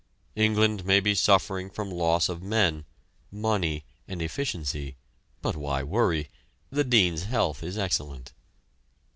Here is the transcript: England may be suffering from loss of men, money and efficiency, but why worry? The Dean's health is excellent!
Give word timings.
England 0.35 0.83
may 0.83 0.99
be 0.99 1.13
suffering 1.13 1.69
from 1.69 1.91
loss 1.91 2.27
of 2.27 2.41
men, 2.41 2.85
money 3.31 3.85
and 4.07 4.19
efficiency, 4.19 4.95
but 5.43 5.55
why 5.55 5.83
worry? 5.83 6.31
The 6.71 6.83
Dean's 6.83 7.25
health 7.25 7.61
is 7.61 7.77
excellent! 7.77 8.33